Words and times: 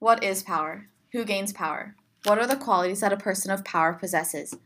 What 0.00 0.24
is 0.24 0.42
power? 0.42 0.88
Who 1.12 1.26
gains 1.26 1.52
power? 1.52 1.94
What 2.24 2.38
are 2.38 2.46
the 2.46 2.56
qualities 2.56 3.00
that 3.00 3.12
a 3.12 3.18
person 3.18 3.50
of 3.50 3.66
power 3.66 3.92
possesses? 3.92 4.56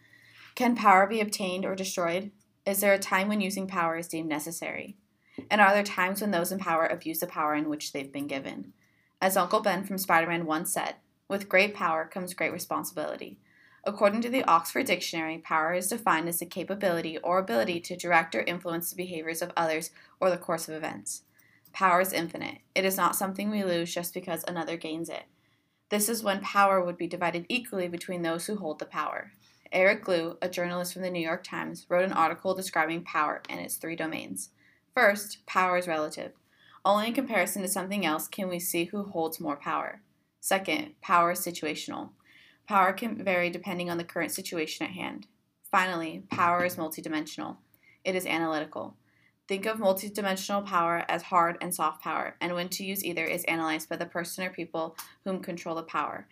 Can 0.55 0.77
power 0.77 1.09
be 1.09 1.21
obtained 1.21 1.65
or 1.65 1.75
destroyed? 1.75 2.31
Is 2.65 2.81
there 2.81 2.93
a 2.93 3.01
time 3.01 3.27
when 3.27 3.41
using 3.41 3.67
power 3.67 3.97
is 3.97 4.07
deemed 4.07 4.29
necessary? 4.29 4.97
And 5.51 5.61
are 5.61 5.75
there 5.75 5.83
times 5.83 6.21
when 6.21 6.31
those 6.31 6.53
in 6.53 6.61
power 6.61 6.87
abuse 6.87 7.19
the 7.19 7.27
power 7.27 7.57
in 7.57 7.69
which 7.69 7.93
they've 7.93 8.13
been 8.13 8.29
given? 8.29 8.75
As 9.21 9.37
Uncle 9.37 9.59
Ben 9.59 9.83
from 9.83 9.99
Spider 9.99 10.29
Man 10.29 10.47
once 10.47 10.73
said, 10.73 10.95
with 11.27 11.49
great 11.49 11.75
power 11.75 12.05
comes 12.05 12.33
great 12.33 12.53
responsibility. 12.53 13.41
According 13.83 14.21
to 14.21 14.31
the 14.31 14.45
Oxford 14.45 14.87
Dictionary, 14.87 15.39
power 15.39 15.75
is 15.75 15.89
defined 15.89 16.29
as 16.29 16.39
the 16.39 16.47
capability 16.47 17.19
or 17.19 17.41
ability 17.41 17.81
to 17.81 17.97
direct 17.97 18.37
or 18.37 18.43
influence 18.43 18.91
the 18.91 18.97
behaviors 18.97 19.43
of 19.43 19.51
others 19.57 19.91
or 20.21 20.31
the 20.31 20.39
course 20.39 20.69
of 20.69 20.77
events. 20.77 21.23
Power 21.75 22.01
is 22.01 22.13
infinite. 22.13 22.59
It 22.77 22.85
is 22.85 22.97
not 22.97 23.17
something 23.17 23.51
we 23.51 23.65
lose 23.65 23.93
just 23.93 24.15
because 24.15 24.45
another 24.47 24.77
gains 24.77 25.09
it. 25.09 25.25
This 25.91 26.09
is 26.09 26.23
when 26.23 26.41
power 26.41 26.81
would 26.81 26.97
be 26.97 27.09
divided 27.09 27.47
equally 27.49 27.89
between 27.89 28.23
those 28.23 28.47
who 28.47 28.57
hold 28.57 28.79
the 28.79 28.87
power. 28.87 29.33
Eric 29.73 30.07
Liu, 30.07 30.39
a 30.41 30.49
journalist 30.49 30.93
from 30.93 31.03
the 31.03 31.11
New 31.11 31.21
York 31.21 31.43
Times, 31.43 31.85
wrote 31.89 32.05
an 32.05 32.13
article 32.13 32.55
describing 32.55 33.03
power 33.03 33.43
and 33.49 33.61
its 33.61 33.75
three 33.75 33.97
domains. 33.97 34.51
First, 34.95 35.45
power 35.47 35.77
is 35.77 35.89
relative. 35.89 36.31
Only 36.85 37.09
in 37.09 37.13
comparison 37.13 37.63
to 37.63 37.69
something 37.69 38.07
else 38.07 38.29
can 38.29 38.49
we 38.49 38.61
see 38.61 38.85
who 38.85 39.03
holds 39.03 39.41
more 39.41 39.57
power. 39.57 40.01
Second, 40.39 40.95
power 41.03 41.33
is 41.33 41.41
situational. 41.41 42.11
Power 42.69 42.93
can 42.93 43.25
vary 43.25 43.51
depending 43.51 43.91
on 43.91 43.99
the 43.99 44.05
current 44.05 44.31
situation 44.31 44.87
at 44.87 44.93
hand. 44.93 45.27
Finally, 45.73 46.23
power 46.31 46.65
is 46.65 46.77
multidimensional. 46.77 47.57
It 48.05 48.15
is 48.15 48.27
analytical. 48.27 48.97
Think 49.47 49.67
of 49.67 49.79
multidimensional 49.79 50.65
power 50.65 51.05
as 51.09 51.23
hard 51.23 51.59
and 51.61 51.75
soft 51.75 52.03
power, 52.03 52.37
and 52.41 52.55
when 52.55 52.71
to 52.71 52.85
use 52.85 53.05
either 53.05 53.25
is 53.25 53.45
analyzed 53.45 53.91
by 53.91 53.97
the 53.97 54.07
person 54.07 54.45
or 54.45 54.51
people 54.51 54.97
whom 55.25 55.41
control 55.41 55.75
the 55.75 55.83
power. 55.83 56.27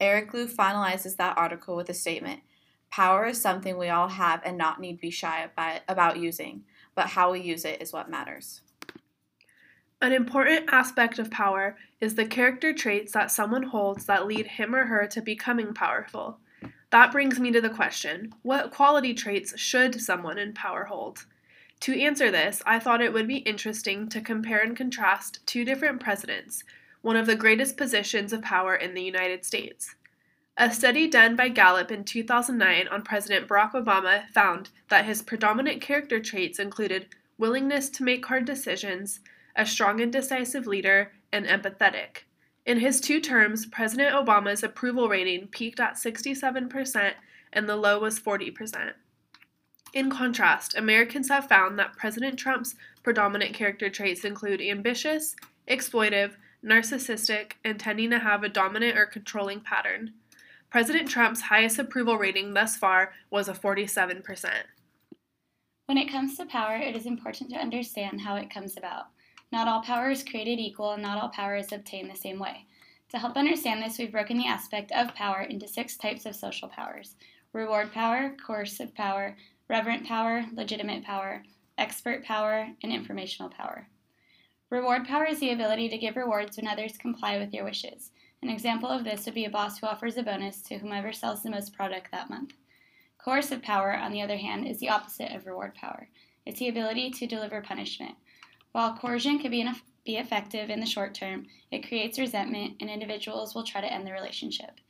Eric 0.00 0.34
Liu 0.34 0.46
finalizes 0.46 1.16
that 1.16 1.38
article 1.38 1.76
with 1.76 1.88
a 1.88 1.94
statement 1.94 2.40
Power 2.90 3.26
is 3.26 3.40
something 3.40 3.76
we 3.76 3.88
all 3.88 4.08
have 4.08 4.40
and 4.44 4.56
not 4.56 4.80
need 4.80 5.00
be 5.00 5.10
shy 5.10 5.48
about 5.88 6.18
using, 6.18 6.64
but 6.94 7.06
how 7.08 7.32
we 7.32 7.40
use 7.40 7.64
it 7.64 7.82
is 7.82 7.92
what 7.92 8.10
matters. 8.10 8.62
An 10.00 10.12
important 10.12 10.70
aspect 10.72 11.18
of 11.18 11.30
power 11.30 11.76
is 12.00 12.14
the 12.14 12.24
character 12.24 12.72
traits 12.72 13.12
that 13.12 13.30
someone 13.30 13.64
holds 13.64 14.06
that 14.06 14.26
lead 14.26 14.46
him 14.46 14.74
or 14.74 14.86
her 14.86 15.06
to 15.08 15.20
becoming 15.20 15.74
powerful. 15.74 16.38
That 16.90 17.12
brings 17.12 17.38
me 17.38 17.50
to 17.50 17.60
the 17.60 17.68
question 17.68 18.32
what 18.42 18.70
quality 18.70 19.12
traits 19.12 19.58
should 19.58 20.00
someone 20.00 20.38
in 20.38 20.54
power 20.54 20.84
hold? 20.84 21.26
To 21.80 22.00
answer 22.00 22.30
this, 22.30 22.62
I 22.66 22.78
thought 22.78 23.00
it 23.00 23.12
would 23.12 23.28
be 23.28 23.38
interesting 23.38 24.08
to 24.08 24.20
compare 24.20 24.60
and 24.60 24.76
contrast 24.76 25.46
two 25.46 25.64
different 25.64 26.00
presidents, 26.00 26.64
one 27.02 27.16
of 27.16 27.26
the 27.26 27.36
greatest 27.36 27.76
positions 27.76 28.32
of 28.32 28.42
power 28.42 28.74
in 28.74 28.94
the 28.94 29.02
United 29.02 29.44
States. 29.44 29.94
A 30.56 30.72
study 30.72 31.08
done 31.08 31.36
by 31.36 31.48
Gallup 31.48 31.92
in 31.92 32.02
2009 32.02 32.88
on 32.88 33.02
President 33.02 33.46
Barack 33.46 33.72
Obama 33.72 34.28
found 34.30 34.70
that 34.88 35.04
his 35.04 35.22
predominant 35.22 35.80
character 35.80 36.18
traits 36.18 36.58
included 36.58 37.06
willingness 37.38 37.88
to 37.90 38.02
make 38.02 38.26
hard 38.26 38.44
decisions, 38.44 39.20
a 39.54 39.64
strong 39.64 40.00
and 40.00 40.12
decisive 40.12 40.66
leader, 40.66 41.12
and 41.32 41.46
empathetic. 41.46 42.24
In 42.66 42.80
his 42.80 43.00
two 43.00 43.20
terms, 43.20 43.66
President 43.66 44.12
Obama's 44.12 44.64
approval 44.64 45.08
rating 45.08 45.46
peaked 45.46 45.78
at 45.78 45.94
67% 45.94 47.12
and 47.52 47.68
the 47.68 47.76
low 47.76 48.00
was 48.00 48.18
40%. 48.18 48.92
In 49.94 50.10
contrast, 50.10 50.76
Americans 50.76 51.28
have 51.28 51.48
found 51.48 51.78
that 51.78 51.96
President 51.96 52.38
Trump's 52.38 52.74
predominant 53.02 53.54
character 53.54 53.88
traits 53.88 54.24
include 54.24 54.60
ambitious, 54.60 55.34
exploitive, 55.68 56.32
narcissistic, 56.64 57.52
and 57.64 57.80
tending 57.80 58.10
to 58.10 58.18
have 58.18 58.42
a 58.42 58.48
dominant 58.48 58.98
or 58.98 59.06
controlling 59.06 59.60
pattern. 59.60 60.12
President 60.70 61.08
Trump's 61.08 61.42
highest 61.42 61.78
approval 61.78 62.18
rating 62.18 62.52
thus 62.52 62.76
far 62.76 63.12
was 63.30 63.48
a 63.48 63.54
47%. 63.54 64.50
When 65.86 65.96
it 65.96 66.10
comes 66.10 66.36
to 66.36 66.44
power, 66.44 66.76
it 66.76 66.94
is 66.94 67.06
important 67.06 67.48
to 67.50 67.56
understand 67.56 68.20
how 68.20 68.36
it 68.36 68.52
comes 68.52 68.76
about. 68.76 69.06
Not 69.50 69.66
all 69.66 69.80
power 69.80 70.10
is 70.10 70.22
created 70.22 70.58
equal, 70.58 70.92
and 70.92 71.02
not 71.02 71.22
all 71.22 71.30
power 71.30 71.56
is 71.56 71.72
obtained 71.72 72.10
the 72.10 72.16
same 72.16 72.38
way. 72.38 72.66
To 73.10 73.18
help 73.18 73.38
understand 73.38 73.82
this, 73.82 73.98
we've 73.98 74.12
broken 74.12 74.36
the 74.36 74.46
aspect 74.46 74.92
of 74.92 75.14
power 75.14 75.40
into 75.40 75.66
six 75.66 75.96
types 75.96 76.26
of 76.26 76.36
social 76.36 76.68
powers 76.68 77.14
reward 77.54 77.90
power, 77.92 78.36
coercive 78.46 78.94
power, 78.94 79.34
referent 79.70 80.06
power, 80.06 80.44
legitimate 80.54 81.04
power, 81.04 81.42
expert 81.76 82.24
power, 82.24 82.68
and 82.82 82.92
informational 82.92 83.50
power. 83.50 83.86
Reward 84.70 85.06
power 85.06 85.24
is 85.24 85.40
the 85.40 85.52
ability 85.52 85.88
to 85.88 85.98
give 85.98 86.16
rewards 86.16 86.56
when 86.56 86.66
others 86.66 86.96
comply 86.98 87.38
with 87.38 87.52
your 87.52 87.64
wishes. 87.64 88.10
An 88.42 88.50
example 88.50 88.88
of 88.88 89.04
this 89.04 89.24
would 89.24 89.34
be 89.34 89.44
a 89.44 89.50
boss 89.50 89.78
who 89.78 89.86
offers 89.86 90.16
a 90.16 90.22
bonus 90.22 90.62
to 90.62 90.78
whomever 90.78 91.12
sells 91.12 91.42
the 91.42 91.50
most 91.50 91.74
product 91.74 92.10
that 92.12 92.30
month. 92.30 92.52
Coercive 93.18 93.62
power, 93.62 93.94
on 93.94 94.12
the 94.12 94.22
other 94.22 94.36
hand, 94.36 94.66
is 94.66 94.78
the 94.78 94.88
opposite 94.88 95.34
of 95.34 95.46
reward 95.46 95.74
power. 95.74 96.08
It's 96.46 96.60
the 96.60 96.68
ability 96.68 97.10
to 97.10 97.26
deliver 97.26 97.60
punishment. 97.60 98.14
While 98.72 98.96
coercion 98.96 99.38
can 99.38 99.50
be, 99.50 99.68
be 100.06 100.16
effective 100.16 100.70
in 100.70 100.80
the 100.80 100.86
short 100.86 101.14
term, 101.14 101.46
it 101.70 101.86
creates 101.86 102.18
resentment 102.18 102.76
and 102.80 102.88
individuals 102.88 103.54
will 103.54 103.64
try 103.64 103.80
to 103.80 103.92
end 103.92 104.06
the 104.06 104.12
relationship. 104.12 104.80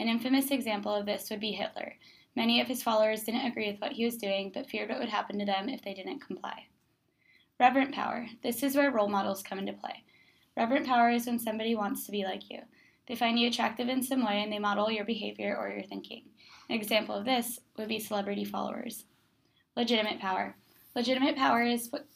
An 0.00 0.08
infamous 0.08 0.50
example 0.50 0.94
of 0.94 1.06
this 1.06 1.30
would 1.30 1.40
be 1.40 1.52
Hitler. 1.52 1.94
Many 2.36 2.60
of 2.60 2.66
his 2.66 2.82
followers 2.82 3.22
didn't 3.22 3.46
agree 3.46 3.70
with 3.70 3.80
what 3.80 3.92
he 3.92 4.04
was 4.04 4.16
doing, 4.16 4.50
but 4.52 4.68
feared 4.68 4.90
what 4.90 4.98
would 4.98 5.08
happen 5.08 5.38
to 5.38 5.44
them 5.44 5.68
if 5.68 5.82
they 5.82 5.94
didn't 5.94 6.20
comply. 6.20 6.66
Referent 7.60 7.92
power. 7.92 8.26
This 8.42 8.62
is 8.62 8.74
where 8.74 8.90
role 8.90 9.08
models 9.08 9.42
come 9.42 9.58
into 9.58 9.72
play. 9.72 10.02
Referent 10.58 10.86
power 10.86 11.10
is 11.10 11.26
when 11.26 11.38
somebody 11.38 11.74
wants 11.74 12.04
to 12.06 12.12
be 12.12 12.24
like 12.24 12.50
you. 12.50 12.60
They 13.06 13.14
find 13.14 13.38
you 13.38 13.48
attractive 13.48 13.88
in 13.88 14.02
some 14.02 14.24
way 14.24 14.42
and 14.42 14.52
they 14.52 14.58
model 14.58 14.90
your 14.90 15.04
behavior 15.04 15.56
or 15.56 15.68
your 15.68 15.84
thinking. 15.84 16.24
An 16.68 16.76
example 16.76 17.14
of 17.14 17.24
this 17.24 17.60
would 17.76 17.88
be 17.88 18.00
celebrity 18.00 18.44
followers. 18.44 19.04
Legitimate 19.76 20.20
power. 20.20 20.56
Legitimate 20.96 21.36
power 21.36 21.62
is 21.62 21.88
what 21.90 22.06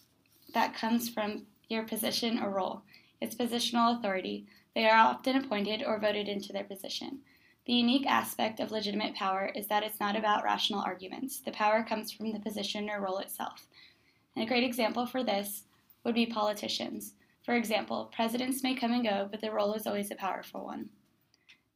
that 0.55 0.75
comes 0.75 1.09
from 1.09 1.47
your 1.69 1.83
position 1.85 2.39
or 2.43 2.51
role. 2.51 2.83
It's 3.21 3.35
positional 3.35 3.99
authority. 3.99 4.47
They 4.75 4.89
are 4.89 4.97
often 4.97 5.37
appointed 5.37 5.83
or 5.85 5.99
voted 5.99 6.29
into 6.29 6.53
their 6.53 6.65
position. 6.65 7.21
The 7.69 7.75
unique 7.75 8.07
aspect 8.07 8.61
of 8.61 8.71
legitimate 8.71 9.15
power 9.15 9.53
is 9.55 9.67
that 9.67 9.83
it's 9.83 10.01
not 10.01 10.17
about 10.17 10.43
rational 10.43 10.81
arguments. 10.81 11.41
The 11.41 11.51
power 11.51 11.85
comes 11.87 12.11
from 12.11 12.33
the 12.33 12.41
position 12.41 12.89
or 12.89 13.03
role 13.03 13.19
itself. 13.19 13.67
And 14.35 14.43
a 14.43 14.49
great 14.49 14.65
example 14.65 15.05
for 15.05 15.23
this 15.23 15.65
would 16.03 16.15
be 16.15 16.25
politicians. 16.25 17.13
For 17.45 17.57
example, 17.57 18.11
presidents 18.11 18.63
may 18.63 18.75
come 18.75 18.93
and 18.93 19.05
go, 19.05 19.29
but 19.31 19.43
the 19.43 19.53
role 19.53 19.75
is 19.75 19.87
always 19.87 20.11
a 20.11 20.15
powerful 20.15 20.65
one. 20.65 20.89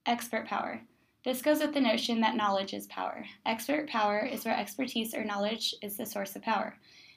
Expert 0.07 0.47
power. 0.47 0.81
This 1.27 1.43
goes 1.43 1.61
with 1.61 1.75
the 1.75 1.81
notion 1.83 2.23
that 2.23 2.37
knowledge 2.37 2.73
is 2.73 2.87
power. 2.87 3.27
Expert 3.45 3.87
power 3.91 4.21
is 4.25 4.47
where 4.47 4.57
expertise 4.57 5.13
or 5.13 5.25
knowledge 5.25 5.75
is 5.83 5.99
the 5.99 6.07
source 6.07 6.35
of 6.35 6.41
power. 6.41 6.75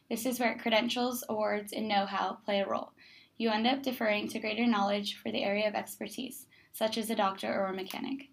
This 0.10 0.26
is 0.26 0.38
where 0.38 0.58
credentials, 0.58 1.24
awards, 1.30 1.72
and 1.72 1.88
know 1.88 2.06
how 2.06 2.40
play 2.44 2.60
a 2.60 2.68
role. 2.68 2.92
You 3.38 3.52
end 3.52 3.68
up 3.68 3.84
deferring 3.84 4.28
to 4.30 4.40
greater 4.40 4.68
knowledge 4.68 5.16
for 5.24 5.32
the 5.32 5.46
area 5.46 5.66
of 5.66 5.76
expertise, 5.76 6.46
such 6.74 6.98
as 6.98 7.10
a 7.10 7.16
doctor 7.16 7.48
or 7.48 7.68
a 7.68 7.74
mechanic. 7.74 8.28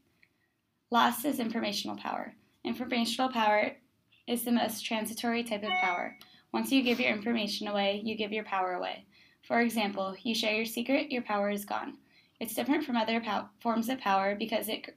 Last 0.93 1.25
is 1.25 1.41
informational 1.41 1.97
power. 1.97 2.35
Informational 2.65 3.31
power 3.31 3.73
is 4.27 4.45
the 4.45 4.53
most 4.53 4.85
transitory 4.85 5.43
type 5.43 5.63
of 5.63 5.71
power. 5.81 6.19
Once 6.53 6.71
you 6.71 6.83
give 6.83 7.01
your 7.01 7.09
information 7.09 7.67
away, 7.67 8.03
you 8.05 8.15
give 8.15 8.31
your 8.31 8.45
power 8.45 8.75
away. 8.75 9.07
For 9.49 9.63
example, 9.63 10.15
you 10.23 10.35
share 10.35 10.55
your 10.55 10.67
secret, 10.67 11.11
your 11.11 11.23
power 11.23 11.49
is 11.49 11.65
gone. 11.65 11.97
It's 12.41 12.55
different 12.55 12.85
from 12.85 12.99
other 12.99 13.23
pow- 13.23 13.49
forms 13.63 13.89
of 13.89 14.01
power 14.01 14.37
because 14.39 14.69
it, 14.69 14.95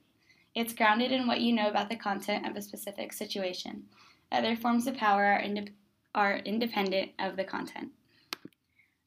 it's 0.54 0.74
grounded 0.74 1.14
in 1.14 1.28
what 1.28 1.40
you 1.40 1.54
know 1.54 1.70
about 1.70 1.88
the 1.88 1.96
content 1.96 2.46
of 2.46 2.58
a 2.58 2.62
specific 2.62 3.14
situation. 3.14 3.86
Other 4.34 4.58
forms 4.58 4.88
of 4.88 4.98
power 4.98 5.24
are, 5.24 5.46
are 6.14 6.38
independent 6.40 7.12
of 7.20 7.38
the 7.38 7.46
content. 7.46 7.92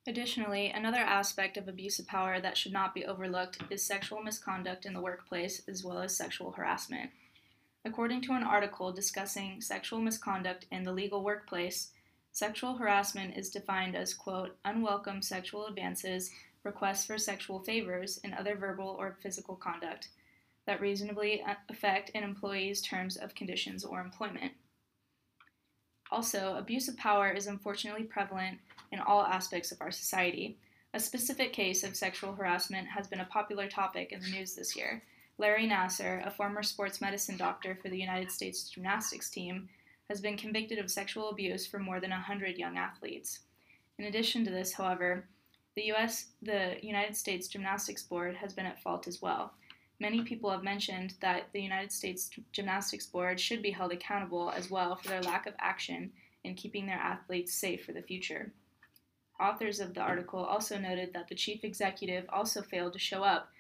Additionally, 0.09 0.71
another 0.71 0.99
aspect 0.99 1.57
of 1.57 1.69
abuse 1.69 2.01
of 2.01 2.07
power 2.09 2.41
that 2.41 2.57
should 2.57 2.73
not 2.73 2.95
be 2.95 3.05
overlooked 3.05 3.63
is 3.71 3.85
sexual 3.85 4.23
misconduct 4.23 4.87
in 4.87 4.95
the 4.95 5.01
workplace 5.01 5.63
as 5.69 5.85
well 5.85 5.99
as 5.99 6.17
sexual 6.17 6.51
harassment. 6.51 7.11
According 7.85 8.23
to 8.23 8.33
an 8.33 8.43
article 8.43 8.91
discussing 8.91 9.61
sexual 9.61 10.01
misconduct 10.01 10.67
in 10.73 10.83
the 10.83 10.93
legal 10.93 11.23
workplace, 11.23 11.93
Sexual 12.39 12.77
harassment 12.77 13.37
is 13.37 13.51
defined 13.51 13.97
as, 13.97 14.15
quote, 14.15 14.57
unwelcome 14.65 15.23
sexual 15.23 15.67
advances, 15.67 16.31
requests 16.63 17.05
for 17.05 17.19
sexual 17.19 17.59
favors, 17.59 18.21
and 18.23 18.33
other 18.33 18.55
verbal 18.55 18.95
or 18.99 19.17
physical 19.21 19.57
conduct 19.57 20.09
that 20.65 20.81
reasonably 20.81 21.43
affect 21.69 22.13
an 22.15 22.23
employee's 22.23 22.81
terms 22.81 23.17
of 23.17 23.35
conditions 23.35 23.85
or 23.85 24.01
employment. 24.01 24.53
Also, 26.11 26.57
abuse 26.57 26.89
of 26.89 26.97
power 26.97 27.31
is 27.31 27.47
unfortunately 27.47 28.05
prevalent 28.05 28.59
in 28.93 29.01
all 29.01 29.23
aspects 29.23 29.73
of 29.73 29.81
our 29.81 29.91
society. 29.91 30.57
A 30.95 31.01
specific 31.01 31.53
case 31.53 31.85
of 31.85 31.95
sexual 31.95 32.33
harassment 32.33 32.89
has 32.89 33.07
been 33.07 33.21
a 33.21 33.27
popular 33.27 33.69
topic 33.69 34.13
in 34.13 34.21
the 34.21 34.31
news 34.31 34.55
this 34.55 34.75
year. 34.75 35.03
Larry 35.37 35.69
Nassar, 35.69 36.27
a 36.27 36.31
former 36.31 36.63
sports 36.63 37.01
medicine 37.01 37.37
doctor 37.37 37.79
for 37.81 37.89
the 37.89 37.99
United 37.99 38.33
States 38.33 38.69
gymnastics 38.69 39.31
team, 39.31 39.69
has 40.09 40.21
been 40.21 40.37
convicted 40.37 40.79
of 40.79 40.91
sexual 40.91 41.29
abuse 41.29 41.67
for 41.67 41.79
more 41.79 42.01
than 42.01 42.11
100 42.11 42.57
young 42.57 42.79
athletes. 42.79 43.41
In 43.99 44.07
addition 44.07 44.45
to 44.45 44.51
this, 44.51 44.73
however, 44.73 45.25
the 45.77 45.93
US 45.93 46.31
the 46.43 46.77
United 46.83 47.17
States 47.17 47.47
Gymnastics 47.47 48.03
Board 48.03 48.35
has 48.37 48.53
been 48.53 48.67
at 48.67 48.83
fault 48.83 49.07
as 49.07 49.23
well. 49.23 49.53
Many 50.01 50.23
people 50.23 50.51
have 50.51 50.63
mentioned 50.63 51.15
that 51.21 51.49
the 51.53 51.61
United 51.61 51.91
States 51.91 52.31
Gymnastics 52.53 53.07
Board 53.07 53.41
should 53.41 53.63
be 53.63 53.73
held 53.73 53.93
accountable 53.93 54.51
as 54.51 54.71
well 54.71 54.95
for 54.95 55.09
their 55.09 55.23
lack 55.23 55.47
of 55.47 55.55
action 55.59 56.13
in 56.45 56.55
keeping 56.55 56.87
their 56.87 56.99
athletes 56.99 57.53
safe 57.53 57.85
for 57.85 57.93
the 57.93 58.03
future. 58.03 58.53
Authors 59.41 59.81
of 59.81 59.95
the 59.95 60.01
article 60.01 60.45
also 60.45 60.79
noted 60.79 61.13
that 61.13 61.29
the 61.29 61.35
chief 61.35 61.65
executive 61.65 62.25
also 62.29 62.63
failed 62.63 62.93
to 62.93 62.99
show 62.99 63.23
up 63.23 63.51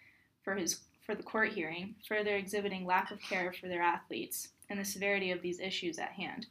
for 0.42 0.54
his 0.54 0.80
for 1.04 1.14
the 1.14 1.22
court 1.22 1.52
hearing, 1.52 1.94
further 2.06 2.36
exhibiting 2.36 2.84
lack 2.84 3.10
of 3.10 3.20
care 3.22 3.50
for 3.50 3.66
their 3.66 3.80
athletes 3.80 4.48
and 4.68 4.78
the 4.78 4.84
severity 4.84 5.30
of 5.30 5.40
these 5.40 5.58
issues 5.58 5.98
at 5.98 6.12
hand. 6.12 6.46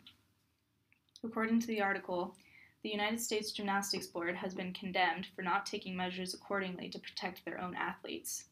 According 1.23 1.59
to 1.61 1.67
the 1.67 1.81
article, 1.81 2.35
the 2.81 2.89
United 2.89 3.21
States 3.21 3.51
Gymnastics 3.51 4.07
Board 4.07 4.35
has 4.35 4.55
been 4.55 4.73
condemned 4.73 5.27
for 5.35 5.43
not 5.43 5.67
taking 5.67 5.95
measures 5.95 6.33
accordingly 6.33 6.89
to 6.89 6.99
protect 6.99 7.45
their 7.45 7.61
own 7.61 7.75
athletes. 7.75 8.45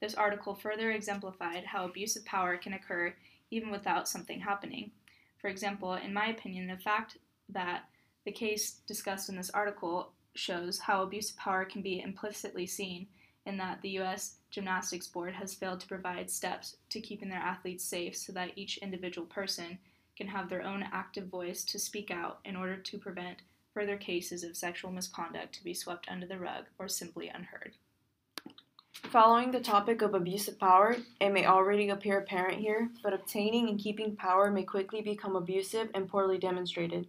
This 0.00 0.14
article 0.14 0.54
further 0.54 0.90
exemplified 0.90 1.64
how 1.64 1.84
abuse 1.84 2.16
of 2.16 2.24
power 2.24 2.56
can 2.56 2.72
occur 2.72 3.14
even 3.50 3.70
without 3.70 4.08
something 4.08 4.40
happening. 4.40 4.92
For 5.38 5.48
example, 5.48 5.94
in 5.94 6.12
my 6.12 6.26
opinion, 6.26 6.66
the 6.66 6.76
fact 6.76 7.18
that 7.48 7.84
the 8.24 8.32
case 8.32 8.80
discussed 8.86 9.28
in 9.28 9.36
this 9.36 9.50
article 9.50 10.12
shows 10.34 10.78
how 10.78 11.02
abuse 11.02 11.30
of 11.30 11.36
power 11.36 11.64
can 11.64 11.82
be 11.82 12.00
implicitly 12.00 12.66
seen 12.66 13.08
in 13.46 13.56
that 13.56 13.80
the 13.80 13.90
U.S. 13.90 14.36
Gymnastics 14.50 15.06
Board 15.06 15.34
has 15.34 15.54
failed 15.54 15.80
to 15.80 15.88
provide 15.88 16.30
steps 16.30 16.76
to 16.90 17.00
keeping 17.00 17.28
their 17.28 17.38
athletes 17.38 17.84
safe 17.84 18.16
so 18.16 18.32
that 18.32 18.52
each 18.56 18.78
individual 18.78 19.26
person 19.26 19.78
can 20.16 20.28
have 20.28 20.48
their 20.48 20.62
own 20.62 20.84
active 20.92 21.28
voice 21.28 21.64
to 21.64 21.78
speak 21.78 22.10
out 22.10 22.40
in 22.44 22.56
order 22.56 22.76
to 22.76 22.98
prevent 22.98 23.42
further 23.72 23.96
cases 23.96 24.44
of 24.44 24.56
sexual 24.56 24.90
misconduct 24.90 25.54
to 25.54 25.64
be 25.64 25.72
swept 25.72 26.06
under 26.08 26.26
the 26.26 26.38
rug 26.38 26.64
or 26.78 26.88
simply 26.88 27.28
unheard. 27.28 27.72
Following 29.04 29.52
the 29.52 29.60
topic 29.60 30.02
of 30.02 30.12
abuse 30.12 30.48
of 30.48 30.58
power, 30.58 30.96
it 31.18 31.30
may 31.30 31.46
already 31.46 31.88
appear 31.88 32.18
apparent 32.18 32.58
here, 32.58 32.90
but 33.02 33.14
obtaining 33.14 33.70
and 33.70 33.78
keeping 33.78 34.14
power 34.14 34.50
may 34.50 34.64
quickly 34.64 35.00
become 35.00 35.34
abusive 35.34 35.88
and 35.94 36.08
poorly 36.08 36.36
demonstrated. 36.36 37.06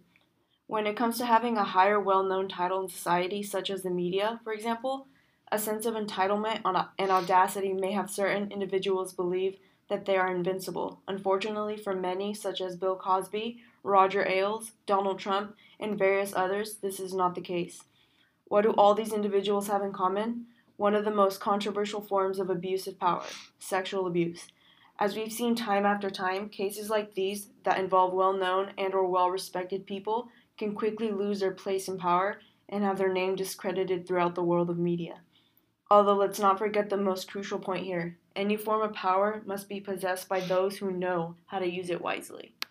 When 0.66 0.86
it 0.86 0.96
comes 0.96 1.18
to 1.18 1.26
having 1.26 1.58
a 1.58 1.64
higher 1.64 2.00
well 2.00 2.22
known 2.22 2.48
title 2.48 2.80
in 2.80 2.88
society, 2.88 3.42
such 3.42 3.68
as 3.68 3.82
the 3.82 3.90
media, 3.90 4.40
for 4.44 4.54
example, 4.54 5.08
a 5.52 5.58
sense 5.58 5.84
of 5.84 5.94
entitlement 5.94 6.62
and 6.98 7.10
audacity 7.10 7.74
may 7.74 7.92
have 7.92 8.08
certain 8.08 8.50
individuals 8.50 9.12
believe 9.12 9.58
that 9.90 10.06
they 10.06 10.16
are 10.16 10.34
invincible. 10.34 11.00
Unfortunately, 11.06 11.76
for 11.76 11.94
many, 11.94 12.32
such 12.32 12.62
as 12.62 12.76
Bill 12.76 12.96
Cosby, 12.96 13.58
Roger 13.82 14.26
Ailes, 14.26 14.72
Donald 14.86 15.18
Trump, 15.18 15.54
and 15.78 15.98
various 15.98 16.32
others, 16.34 16.76
this 16.76 16.98
is 16.98 17.12
not 17.12 17.34
the 17.34 17.40
case. 17.42 17.82
What 18.46 18.62
do 18.62 18.70
all 18.70 18.94
these 18.94 19.12
individuals 19.12 19.66
have 19.66 19.82
in 19.82 19.92
common? 19.92 20.46
One 20.80 20.94
of 20.94 21.04
the 21.04 21.10
most 21.10 21.40
controversial 21.40 22.00
forms 22.00 22.38
of 22.38 22.48
abuse 22.48 22.86
of 22.86 22.98
power 22.98 23.26
sexual 23.58 24.06
abuse. 24.06 24.46
As 24.98 25.14
we've 25.14 25.30
seen 25.30 25.54
time 25.54 25.84
after 25.84 26.08
time, 26.08 26.48
cases 26.48 26.88
like 26.88 27.12
these 27.12 27.48
that 27.64 27.78
involve 27.78 28.14
well-known 28.14 28.72
and 28.78 28.94
or 28.94 29.06
well-respected 29.06 29.86
people 29.86 30.30
can 30.56 30.74
quickly 30.74 31.12
lose 31.12 31.40
their 31.40 31.50
place 31.50 31.86
in 31.86 31.98
power 31.98 32.40
and 32.66 32.82
have 32.82 32.96
their 32.96 33.12
name 33.12 33.36
discredited 33.36 34.08
throughout 34.08 34.34
the 34.34 34.42
world 34.42 34.70
of 34.70 34.78
media. 34.78 35.20
Although 35.90 36.16
let's 36.16 36.40
not 36.40 36.58
forget 36.58 36.88
the 36.88 36.96
most 36.96 37.30
crucial 37.30 37.58
point 37.58 37.84
here 37.84 38.16
any 38.34 38.56
form 38.56 38.80
of 38.80 38.94
power 38.94 39.42
must 39.44 39.68
be 39.68 39.80
possessed 39.80 40.30
by 40.30 40.40
those 40.40 40.78
who 40.78 40.90
know 40.90 41.34
how 41.44 41.58
to 41.58 41.70
use 41.70 41.90
it 41.90 42.00
wisely. 42.00 42.54